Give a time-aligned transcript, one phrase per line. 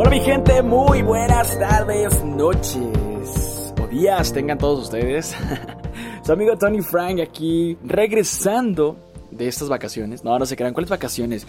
[0.00, 5.34] Hola mi gente, muy buenas tardes, noches o días tengan todos ustedes.
[6.22, 8.96] Su amigo Tony Frank aquí regresando
[9.32, 10.22] de estas vacaciones.
[10.22, 11.48] No, no se crean, ¿cuáles vacaciones?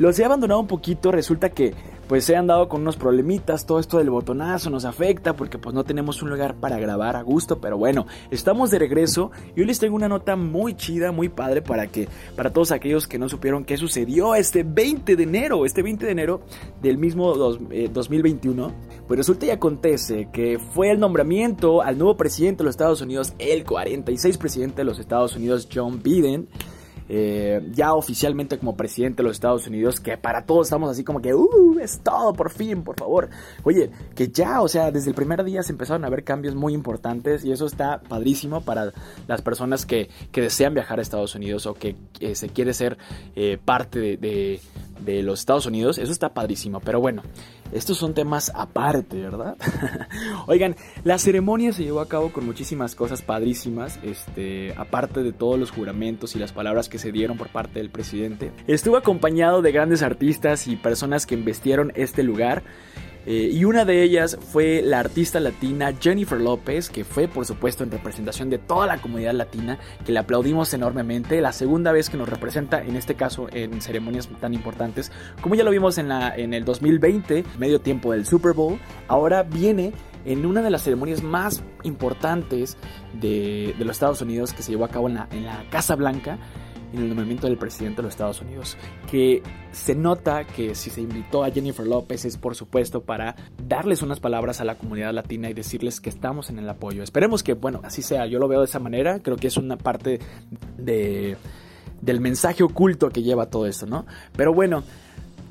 [0.00, 1.74] Los he abandonado un poquito, resulta que
[2.08, 5.74] pues se han dado con unos problemitas, todo esto del botonazo nos afecta porque pues
[5.74, 9.66] no tenemos un lugar para grabar a gusto, pero bueno, estamos de regreso y hoy
[9.66, 13.28] les tengo una nota muy chida, muy padre para que para todos aquellos que no
[13.28, 16.40] supieron qué sucedió este 20 de enero, este 20 de enero
[16.80, 18.72] del mismo 2021, eh,
[19.06, 23.34] pues resulta y acontece que fue el nombramiento al nuevo presidente de los Estados Unidos,
[23.38, 26.48] el 46 presidente de los Estados Unidos, John Biden.
[27.12, 31.20] Eh, ya oficialmente como presidente de los Estados Unidos, que para todos estamos así como
[31.20, 33.28] que, uh, es todo, por fin, por favor.
[33.64, 36.72] Oye, que ya, o sea, desde el primer día se empezaron a ver cambios muy
[36.72, 38.92] importantes y eso está padrísimo para
[39.26, 41.96] las personas que, desean viajar a Estados Unidos o que
[42.32, 42.96] se quiere ser
[43.34, 44.60] eh, parte de,
[45.04, 45.98] de los Estados Unidos.
[45.98, 47.22] Eso está padrísimo, pero bueno.
[47.72, 49.56] Estos son temas aparte, ¿verdad?
[50.46, 55.58] Oigan, la ceremonia se llevó a cabo con muchísimas cosas padrísimas, este, aparte de todos
[55.58, 58.52] los juramentos y las palabras que se dieron por parte del presidente.
[58.66, 62.62] Estuvo acompañado de grandes artistas y personas que investieron este lugar.
[63.26, 67.84] Eh, y una de ellas fue la artista latina Jennifer López, que fue por supuesto
[67.84, 71.40] en representación de toda la comunidad latina, que le aplaudimos enormemente.
[71.40, 75.64] La segunda vez que nos representa, en este caso en ceremonias tan importantes, como ya
[75.64, 79.92] lo vimos en, la, en el 2020, medio tiempo del Super Bowl, ahora viene
[80.24, 82.76] en una de las ceremonias más importantes
[83.14, 86.38] de, los Estados Unidos que se llevó a cabo en la, en la Casa Blanca
[86.92, 88.76] en el nombramiento del presidente de los Estados Unidos.
[89.10, 94.02] Que se nota que si se invitó a Jennifer López es por supuesto para darles
[94.02, 97.02] unas palabras a la comunidad latina y decirles que estamos en el apoyo.
[97.02, 98.26] Esperemos que, bueno, así sea.
[98.26, 99.20] Yo lo veo de esa manera.
[99.20, 100.20] Creo que es una parte
[100.76, 101.36] de,
[102.00, 104.06] del mensaje oculto que lleva todo esto, ¿no?
[104.36, 104.82] Pero bueno.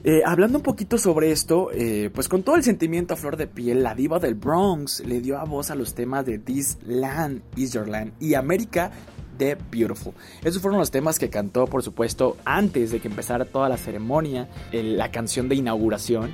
[0.04, 3.48] Eh, hablando un poquito sobre esto, eh, pues con todo el sentimiento a flor de
[3.48, 7.42] piel, la diva del Bronx le dio a voz a los temas de This Land
[7.58, 8.92] is Your Land y América
[9.38, 10.14] The Beautiful.
[10.42, 14.48] Esos fueron los temas que cantó, por supuesto, antes de que empezara toda la ceremonia,
[14.72, 16.32] la canción de inauguración.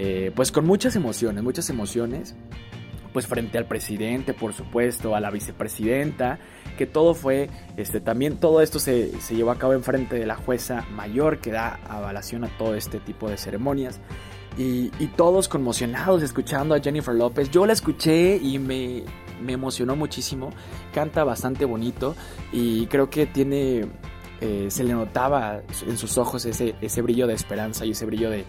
[0.00, 2.34] Eh, pues con muchas emociones, muchas emociones.
[3.12, 6.38] Pues frente al presidente, por supuesto, a la vicepresidenta,
[6.76, 10.36] que todo fue, este, también todo esto se, llevó a cabo en frente de la
[10.36, 14.00] jueza mayor que da avalación a todo este tipo de ceremonias.
[14.56, 17.48] Y, y, todos conmocionados escuchando a Jennifer López.
[17.50, 19.04] Yo la escuché y me,
[19.40, 20.50] me emocionó muchísimo.
[20.92, 22.14] Canta bastante bonito
[22.52, 23.86] y creo que tiene,
[24.40, 28.30] eh, se le notaba en sus ojos ese, ese brillo de esperanza y ese brillo
[28.30, 28.44] de,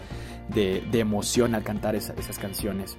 [0.48, 2.96] de, emoción al cantar esas canciones.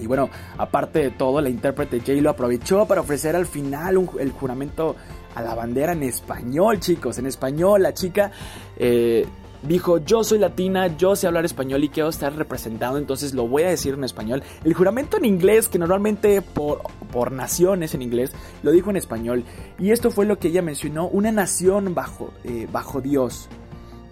[0.00, 4.32] Y bueno, aparte de todo, la intérprete Jay lo aprovechó para ofrecer al final el
[4.32, 4.96] juramento
[5.34, 7.18] a la bandera en español, chicos.
[7.18, 8.32] En español, la chica
[8.76, 9.26] eh,
[9.62, 13.64] dijo, yo soy latina, yo sé hablar español y quiero estar representado, entonces lo voy
[13.64, 14.42] a decir en español.
[14.64, 16.82] El juramento en inglés, que normalmente por,
[17.12, 18.32] por naciones en inglés,
[18.62, 19.44] lo dijo en español.
[19.78, 23.48] Y esto fue lo que ella mencionó, una nación bajo, eh, bajo Dios,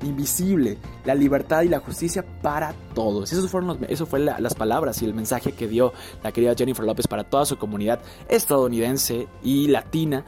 [0.02, 3.32] invisible, la libertad y la justicia para todos.
[3.32, 5.92] Esos fueron los, eso fue las palabras y el mensaje que dio
[6.22, 10.24] la querida Jennifer López para toda su comunidad estadounidense y latina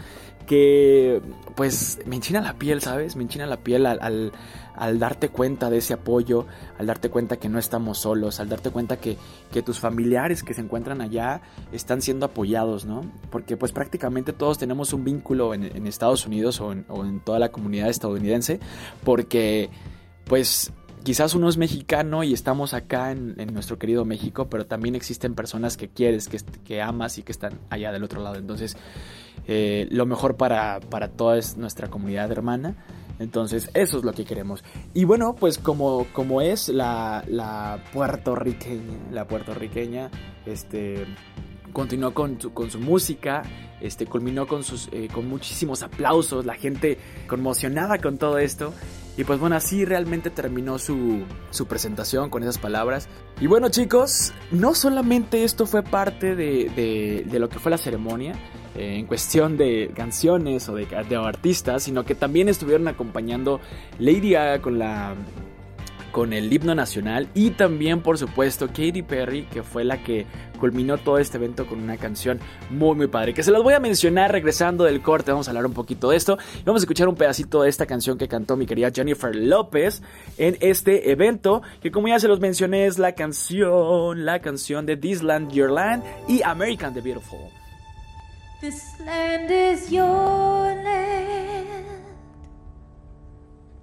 [0.51, 1.23] que
[1.55, 3.15] pues me enchina la piel, ¿sabes?
[3.15, 4.33] Me enchina la piel al,
[4.75, 6.45] al, darte cuenta de ese apoyo,
[6.77, 9.17] al darte cuenta que no estamos solos, al darte cuenta que,
[9.53, 11.41] que tus familiares que se encuentran allá
[11.71, 13.03] están siendo apoyados, ¿no?
[13.31, 17.89] Porque pues prácticamente todos tenemos un vínculo en, Estados Unidos o en, toda la comunidad
[17.89, 18.59] estadounidense,
[19.05, 19.71] porque
[20.25, 20.73] pues
[21.05, 25.77] quizás uno es mexicano y estamos acá en, nuestro querido México, pero también existen personas
[25.77, 28.35] que quieres, que, que amas y que están allá del otro lado.
[28.35, 28.77] Entonces,
[29.47, 32.77] eh, lo mejor para, para toda nuestra comunidad hermana.
[33.19, 34.65] Entonces, eso es lo que queremos.
[34.95, 40.11] Y bueno, pues como, como es la, la puertorriqueña, la puertorriqueña,
[40.47, 41.07] este
[41.73, 43.43] continuó con su, con su música,
[43.81, 48.73] este, culminó con, sus, eh, con muchísimos aplausos, la gente conmocionada con todo esto.
[49.21, 53.07] Y pues bueno, así realmente terminó su, su presentación con esas palabras.
[53.39, 57.77] Y bueno chicos, no solamente esto fue parte de, de, de lo que fue la
[57.77, 58.33] ceremonia,
[58.75, 63.61] eh, en cuestión de canciones o de, de, artistas, sino que también estuvieron acompañando
[63.99, 65.15] Lady Gaga con la
[66.13, 70.25] con el himno nacional y también por supuesto Katy Perry que fue la que
[70.61, 72.39] culminó todo este evento con una canción
[72.71, 75.67] muy muy padre que se las voy a mencionar regresando del corte vamos a hablar
[75.67, 78.67] un poquito de esto vamos a escuchar un pedacito de esta canción que cantó mi
[78.67, 80.03] querida Jennifer López
[80.39, 84.97] en este evento que como ya se los mencioné es la canción la canción de
[84.97, 87.51] This Land Your Land y American the Beautiful
[88.61, 92.05] This land is your land.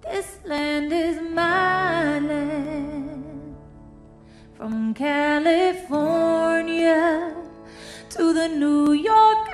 [0.04, 2.97] This land is my land.
[4.58, 5.86] From California
[8.10, 9.47] to the New York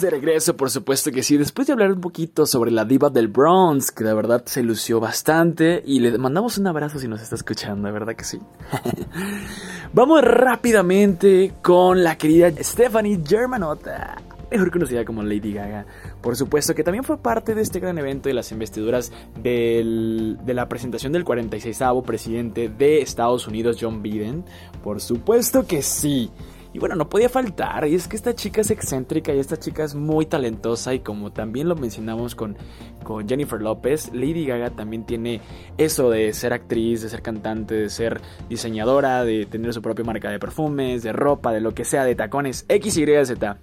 [0.00, 1.36] de regreso, por supuesto que sí.
[1.36, 5.00] Después de hablar un poquito sobre la diva del Bronx, que de verdad se lució
[5.00, 8.38] bastante, y le mandamos un abrazo si nos está escuchando, verdad que sí.
[9.92, 14.16] Vamos rápidamente con la querida Stephanie Germanotta,
[14.50, 15.86] mejor conocida como Lady Gaga.
[16.20, 20.54] Por supuesto que también fue parte de este gran evento de las investiduras del- de
[20.54, 24.44] la presentación del 46 presidente de Estados Unidos, John Biden.
[24.82, 26.30] Por supuesto que sí.
[26.76, 29.82] Y bueno, no podía faltar, y es que esta chica es excéntrica y esta chica
[29.82, 32.54] es muy talentosa y como también lo mencionamos con,
[33.02, 35.40] con Jennifer López, Lady Gaga también tiene
[35.78, 38.20] eso de ser actriz, de ser cantante, de ser
[38.50, 42.14] diseñadora, de tener su propia marca de perfumes, de ropa, de lo que sea, de
[42.14, 43.56] tacones, X, Y, Z.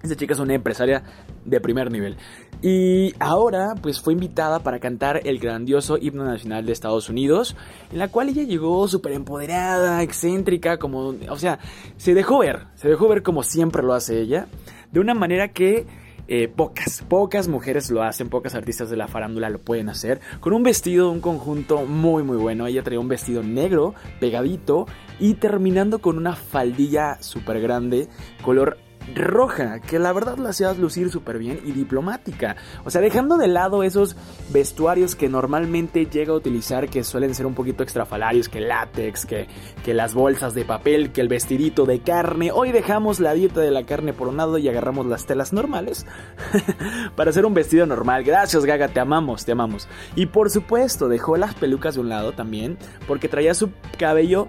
[0.00, 1.02] Esta chica es una empresaria
[1.44, 2.16] de primer nivel.
[2.62, 7.56] Y ahora, pues fue invitada para cantar el grandioso himno nacional de Estados Unidos,
[7.90, 11.58] en la cual ella llegó súper empoderada, excéntrica, como, o sea,
[11.96, 14.46] se dejó ver, se dejó ver como siempre lo hace ella,
[14.92, 15.86] de una manera que
[16.28, 20.52] eh, pocas, pocas mujeres lo hacen, pocas artistas de la farándula lo pueden hacer, con
[20.52, 22.68] un vestido, un conjunto muy muy bueno.
[22.68, 24.86] Ella traía un vestido negro, pegadito,
[25.18, 28.08] y terminando con una faldilla súper grande,
[28.44, 28.78] color
[29.14, 32.56] roja, que la verdad la hacía lucir súper bien y diplomática.
[32.84, 34.16] O sea, dejando de lado esos
[34.50, 39.48] vestuarios que normalmente llega a utilizar, que suelen ser un poquito extrafalarios, que látex, que,
[39.84, 42.50] que las bolsas de papel, que el vestidito de carne.
[42.52, 46.06] Hoy dejamos la dieta de la carne por un lado y agarramos las telas normales
[47.16, 48.24] para hacer un vestido normal.
[48.24, 49.88] Gracias, Gaga, te amamos, te amamos.
[50.16, 54.48] Y por supuesto, dejó las pelucas de un lado también, porque traía su cabello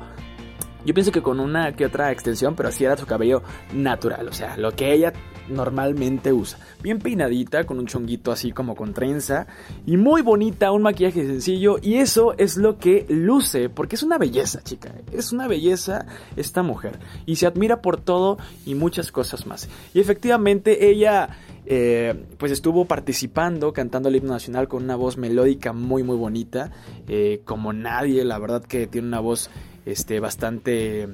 [0.85, 4.33] yo pienso que con una que otra extensión, pero así era su cabello natural, o
[4.33, 5.13] sea, lo que ella
[5.49, 6.59] normalmente usa.
[6.81, 9.47] Bien peinadita, con un chonguito así como con trenza,
[9.85, 14.17] y muy bonita, un maquillaje sencillo, y eso es lo que luce, porque es una
[14.17, 19.45] belleza, chica, es una belleza esta mujer, y se admira por todo y muchas cosas
[19.45, 19.69] más.
[19.93, 21.29] Y efectivamente ella...
[21.65, 26.71] eh, pues estuvo participando cantando el himno nacional con una voz melódica muy muy bonita
[27.07, 29.49] eh, como nadie la verdad que tiene una voz
[29.85, 31.09] este, bastante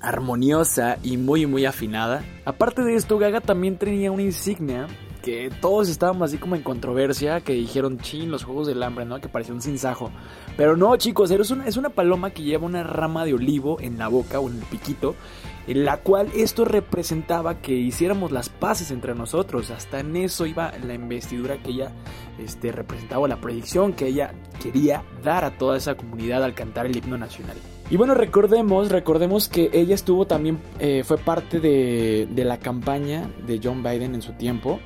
[0.00, 2.24] armoniosa y muy muy afinada.
[2.44, 4.88] Aparte de esto, Gaga también tenía una insignia
[5.22, 9.20] que todos estábamos así como en controversia, que dijeron, chin, los Juegos del Hambre, ¿no?
[9.20, 10.10] Que parecía un sinsajo.
[10.56, 13.98] Pero no, chicos, es una, es una paloma que lleva una rama de olivo en
[13.98, 15.14] la boca o en el piquito,
[15.68, 19.70] en la cual esto representaba que hiciéramos las paces entre nosotros.
[19.70, 21.92] Hasta en eso iba la investidura que ella
[22.38, 26.96] este, representaba, la proyección que ella quería dar a toda esa comunidad al cantar el
[26.96, 27.56] himno nacional.
[27.92, 33.60] Y bueno, recordemos, recordemos que ella estuvo también, eh, fue parte de, la campaña de
[33.62, 34.80] John Biden en su tiempo.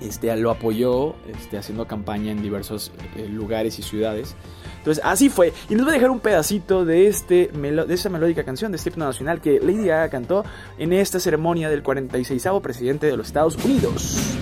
[0.00, 4.36] Este, lo apoyó este, haciendo campaña en diversos eh, lugares y ciudades.
[4.78, 5.52] Entonces, así fue.
[5.68, 8.90] Y les voy a dejar un pedacito de, este, de esta melódica canción de este
[8.90, 10.44] himno nacional que Lady Gaga cantó
[10.78, 14.39] en esta ceremonia del 46 presidente de los Estados Unidos.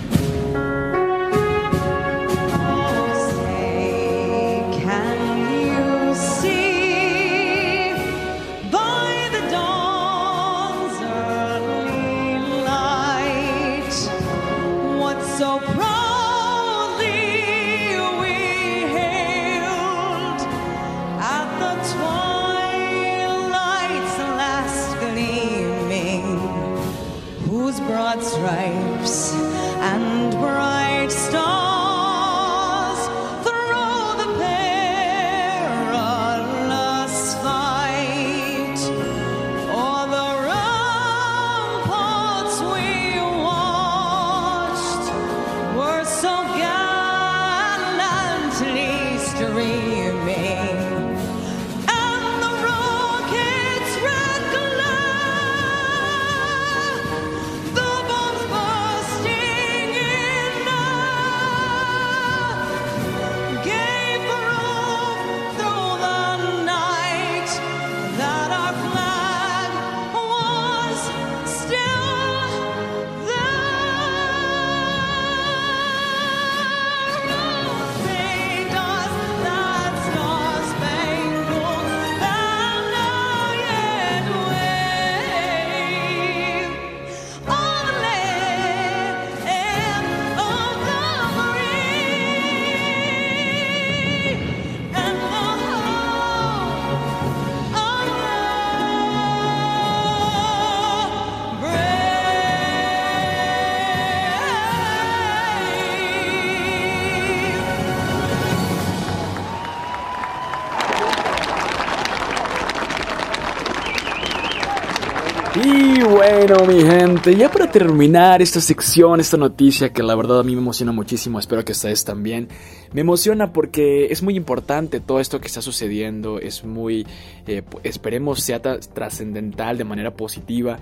[116.65, 120.61] Mi gente, ya para terminar esta sección, esta noticia que la verdad a mí me
[120.61, 122.47] emociona muchísimo, espero que ustedes también.
[122.93, 127.05] Me emociona porque es muy importante todo esto que está sucediendo, es muy,
[127.47, 130.79] eh, esperemos sea tra- trascendental de manera positiva.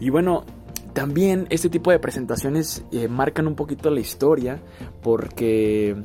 [0.00, 0.44] Y bueno,
[0.92, 4.60] también este tipo de presentaciones eh, marcan un poquito la historia
[5.02, 5.96] porque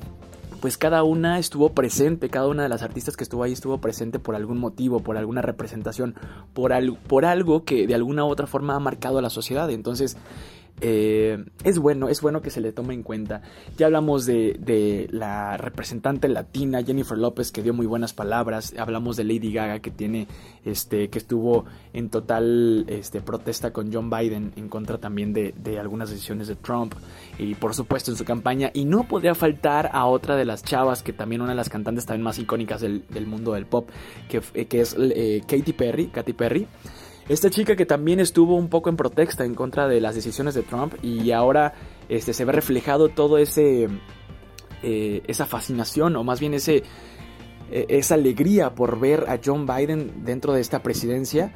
[0.62, 4.20] pues cada una estuvo presente, cada una de las artistas que estuvo ahí estuvo presente
[4.20, 6.16] por algún motivo, por alguna representación,
[6.54, 9.70] por, al- por algo que de alguna u otra forma ha marcado a la sociedad.
[9.72, 10.16] Entonces,
[10.82, 13.42] eh, es bueno, es bueno que se le tome en cuenta.
[13.78, 18.74] Ya hablamos de, de la representante latina Jennifer López que dio muy buenas palabras.
[18.78, 20.28] Hablamos de Lady Gaga que tiene,
[20.66, 25.80] este, que estuvo en total, este, protesta con John Biden en contra también de, de
[25.80, 26.94] algunas decisiones de Trump
[27.38, 28.72] y por supuesto en su campaña.
[28.74, 32.06] Y no podría faltar a otra de las chavas que también una de las cantantes
[32.06, 33.90] también más icónicas del, del mundo del pop,
[34.30, 36.68] que, f- que es eh, Katy Perry, Katy Perry.
[37.32, 40.64] Esta chica que también estuvo un poco en protesta en contra de las decisiones de
[40.64, 41.74] Trump y ahora
[42.10, 43.88] este, se ve reflejado todo ese
[44.84, 46.84] eh, esa fascinación o más bien ese
[47.72, 51.54] eh, esa alegría por ver a John Biden dentro de esta presidencia.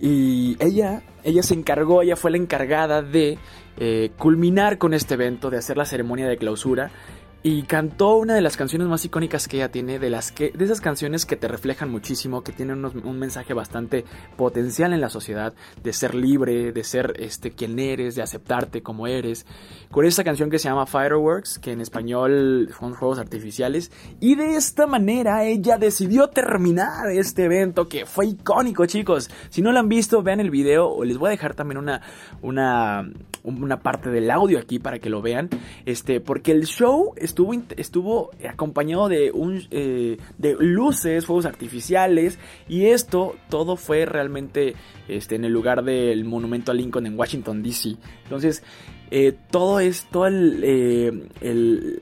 [0.00, 3.36] Y ella ella se encargó ella fue la encargada de
[3.76, 6.92] eh, culminar con este evento de hacer la ceremonia de clausura
[7.42, 10.64] y cantó una de las canciones más icónicas que ella tiene, de las que de
[10.64, 14.04] esas canciones que te reflejan muchísimo, que tienen un mensaje bastante
[14.36, 19.06] potencial en la sociedad, de ser libre, de ser este quien eres, de aceptarte como
[19.06, 19.46] eres.
[19.90, 24.56] Con esta canción que se llama Fireworks, que en español son juegos artificiales, y de
[24.56, 29.30] esta manera ella decidió terminar este evento que fue icónico, chicos.
[29.48, 32.02] Si no lo han visto, vean el video o les voy a dejar también una
[32.42, 33.08] una
[33.42, 35.48] una parte del audio aquí para que lo vean,
[35.86, 42.86] este, porque el show estuvo, estuvo acompañado de, un, eh, de luces, fuegos artificiales, y
[42.86, 44.74] esto todo fue realmente
[45.08, 47.96] este, en el lugar del monumento a Lincoln en Washington, D.C.
[48.24, 48.62] Entonces,
[49.10, 51.10] eh, todo esto, eh,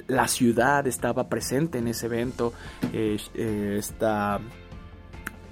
[0.09, 2.53] la ciudad estaba presente en ese evento,
[2.93, 3.17] eh,
[3.79, 4.41] está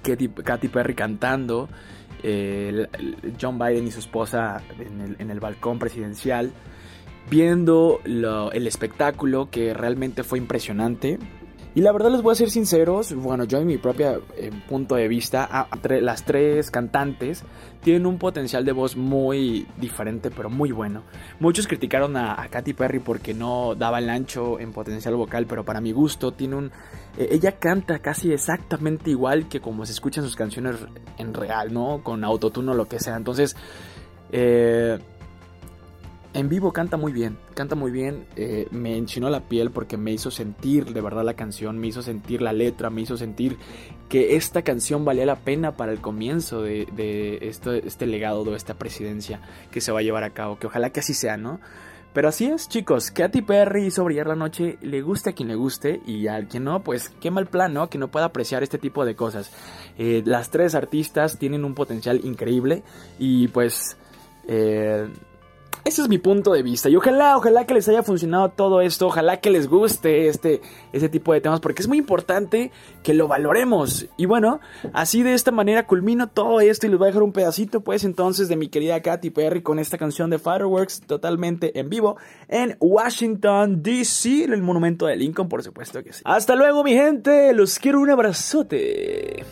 [0.03, 1.67] Katy, Katy Perry cantando,
[3.41, 6.51] John Biden y su esposa en el, en el balcón presidencial.
[7.29, 11.19] Viendo el espectáculo que realmente fue impresionante.
[11.75, 14.23] Y la verdad les voy a ser sinceros, bueno, yo en mi propio
[14.67, 15.67] punto de vista,
[16.01, 17.43] las tres cantantes
[17.83, 21.03] tienen un potencial de voz muy diferente, pero muy bueno.
[21.39, 25.65] Muchos criticaron a, a Katy Perry porque no daba el ancho en potencial vocal, pero
[25.65, 26.71] para mi gusto tiene un...
[27.15, 30.77] eh, ella canta casi exactamente igual que como se escuchan sus canciones
[31.19, 32.01] en real, ¿no?
[32.03, 33.15] Con autotune o lo que sea.
[33.15, 33.55] Entonces,
[34.31, 34.97] eh,
[36.37, 40.11] en vivo canta muy bien, canta muy bien, eh, me enchinó la piel porque me
[40.11, 43.57] hizo sentir de verdad la canción, me hizo sentir la letra, me hizo sentir
[44.07, 49.41] que esta canción valía la pena para el comienzo de, este, legado de esta presidencia
[49.71, 51.59] que se va a llevar a cabo, que ojalá que así sea, ¿no?
[52.13, 55.55] Pero así es, chicos, Katy Perry hizo brillar la noche, le guste a quien le
[55.55, 57.89] guste y al que no, pues qué mal plan, ¿no?
[57.89, 59.51] Que no pueda apreciar este tipo de cosas.
[59.97, 62.83] Eh, las tres artistas tienen un potencial increíble
[63.17, 63.97] y pues...
[64.47, 65.07] Eh,
[65.87, 66.89] ese es mi punto de vista.
[66.89, 69.07] Y ojalá, ojalá que les haya funcionado todo esto.
[69.07, 70.59] Ojalá que les guste este,
[71.09, 71.61] tipo de temas.
[71.61, 72.71] Porque es muy importante
[73.03, 74.05] que lo valoremos.
[74.17, 74.59] Y bueno,
[74.91, 76.87] así de esta manera culmino todo esto.
[76.87, 79.79] Y les voy a dejar un pedacito, pues, entonces, de mi querida Katy Perry con
[79.79, 82.17] esta canción de Fireworks totalmente en vivo
[82.49, 84.43] en Washington, D.C.
[84.43, 86.21] El monumento de Lincoln, por supuesto que sí.
[86.25, 87.53] Hasta luego, mi gente.
[87.53, 89.45] Los quiero un abrazote.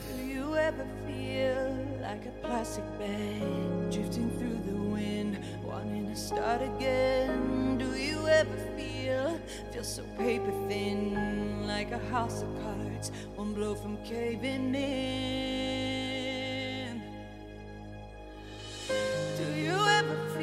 [6.46, 7.78] start again.
[7.80, 9.40] Do you ever feel,
[9.72, 17.02] feel so paper thin, like a house of cards, one blow from caving in?
[19.38, 20.35] Do you ever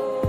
[0.00, 0.27] Oh